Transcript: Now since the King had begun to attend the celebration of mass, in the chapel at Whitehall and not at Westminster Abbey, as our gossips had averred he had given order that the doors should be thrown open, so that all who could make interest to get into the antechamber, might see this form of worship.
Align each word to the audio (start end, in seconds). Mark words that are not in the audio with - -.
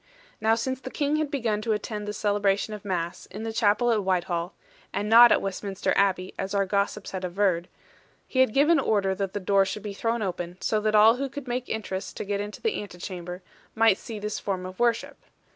Now 0.41 0.55
since 0.55 0.81
the 0.81 0.89
King 0.89 1.17
had 1.17 1.29
begun 1.29 1.61
to 1.61 1.73
attend 1.73 2.07
the 2.07 2.13
celebration 2.13 2.73
of 2.73 2.83
mass, 2.83 3.27
in 3.27 3.43
the 3.43 3.53
chapel 3.53 3.91
at 3.91 4.03
Whitehall 4.03 4.55
and 4.91 5.07
not 5.07 5.31
at 5.31 5.43
Westminster 5.43 5.93
Abbey, 5.95 6.33
as 6.39 6.55
our 6.55 6.65
gossips 6.65 7.11
had 7.11 7.23
averred 7.23 7.67
he 8.27 8.39
had 8.39 8.51
given 8.51 8.79
order 8.79 9.13
that 9.13 9.33
the 9.33 9.39
doors 9.39 9.67
should 9.67 9.83
be 9.83 9.93
thrown 9.93 10.23
open, 10.23 10.57
so 10.59 10.81
that 10.81 10.95
all 10.95 11.17
who 11.17 11.29
could 11.29 11.47
make 11.47 11.69
interest 11.69 12.17
to 12.17 12.25
get 12.25 12.41
into 12.41 12.63
the 12.63 12.81
antechamber, 12.81 13.43
might 13.75 13.99
see 13.99 14.17
this 14.17 14.39
form 14.39 14.65
of 14.65 14.79
worship. 14.79 15.19